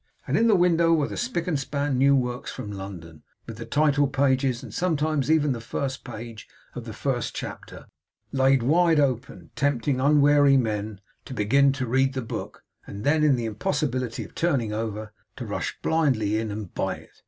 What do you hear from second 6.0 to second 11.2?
page of the first chapter, laid wide open; tempting unwary men